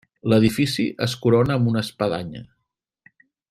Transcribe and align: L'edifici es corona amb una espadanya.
L'edifici 0.31 0.85
es 1.07 1.15
corona 1.25 1.59
amb 1.59 1.69
una 1.73 1.85
espadanya. 1.89 2.43